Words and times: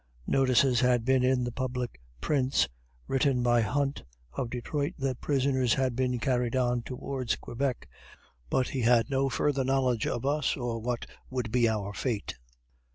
Notices 0.25 0.79
had 0.79 1.05
been 1.05 1.23
in 1.23 1.43
the 1.43 1.51
public 1.51 2.01
prints, 2.21 2.67
written 3.07 3.43
by 3.43 3.61
Hunt, 3.61 4.01
of 4.33 4.49
Detroit, 4.49 4.93
that 4.97 5.21
prisoners 5.21 5.75
had 5.75 5.95
been 5.95 6.17
carried 6.17 6.55
on 6.55 6.81
towards 6.81 7.35
Quebec 7.35 7.87
but 8.49 8.69
he 8.69 8.81
had 8.81 9.11
no 9.11 9.29
further 9.29 9.63
knowledge 9.63 10.07
of 10.07 10.25
us, 10.25 10.57
or 10.57 10.79
what 10.79 11.05
would 11.29 11.51
be 11.51 11.69
our 11.69 11.93
fate. 11.93 12.33